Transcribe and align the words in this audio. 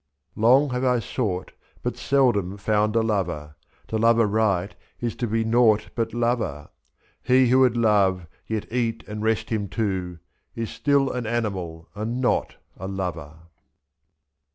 Long 0.35 0.71
have 0.71 0.81
T 1.01 1.05
sought, 1.05 1.51
but 1.83 1.95
seldom 1.95 2.57
found 2.57 2.95
a 2.95 3.03
lover; 3.03 3.53
To 3.89 3.99
love 3.99 4.17
aright 4.19 4.73
is 4.99 5.15
to 5.17 5.27
be 5.27 5.43
nought 5.45 5.91
but 5.93 6.11
lover, 6.11 6.69
lo'h. 6.69 6.69
He 7.21 7.49
who 7.49 7.59
would 7.59 7.77
love, 7.77 8.25
yet 8.47 8.65
eat 8.73 9.03
and 9.07 9.21
rest 9.21 9.51
him 9.51 9.67
too. 9.69 10.17
Is 10.55 10.71
still 10.71 11.11
an 11.11 11.27
animal, 11.27 11.87
and 11.93 12.19
not 12.19 12.55
a 12.77 12.87
lover. 12.87 13.41